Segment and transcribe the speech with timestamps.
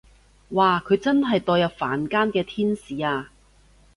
[0.55, 3.31] 哇佢真係墮入凡間嘅天使啊